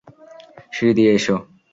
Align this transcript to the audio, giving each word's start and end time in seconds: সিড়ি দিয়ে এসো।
সিড়ি 0.73 0.93
দিয়ে 0.97 1.11
এসো। 1.17 1.35